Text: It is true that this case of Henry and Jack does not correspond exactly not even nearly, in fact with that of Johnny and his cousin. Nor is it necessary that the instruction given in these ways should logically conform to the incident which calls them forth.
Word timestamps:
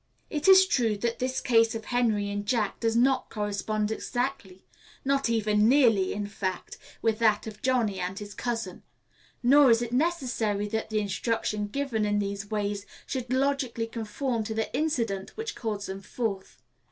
It 0.31 0.47
is 0.47 0.65
true 0.65 0.97
that 0.97 1.19
this 1.19 1.39
case 1.39 1.75
of 1.75 1.85
Henry 1.85 2.27
and 2.31 2.43
Jack 2.43 2.79
does 2.79 2.95
not 2.95 3.29
correspond 3.29 3.91
exactly 3.91 4.65
not 5.05 5.29
even 5.29 5.69
nearly, 5.69 6.11
in 6.11 6.25
fact 6.25 6.79
with 7.03 7.19
that 7.19 7.45
of 7.45 7.61
Johnny 7.61 7.99
and 7.99 8.17
his 8.17 8.33
cousin. 8.33 8.81
Nor 9.43 9.69
is 9.69 9.83
it 9.83 9.93
necessary 9.93 10.67
that 10.69 10.89
the 10.89 10.99
instruction 10.99 11.67
given 11.67 12.03
in 12.03 12.17
these 12.17 12.49
ways 12.49 12.87
should 13.05 13.31
logically 13.31 13.85
conform 13.85 14.43
to 14.45 14.55
the 14.55 14.75
incident 14.75 15.37
which 15.37 15.53
calls 15.53 15.85
them 15.85 16.01
forth. 16.01 16.63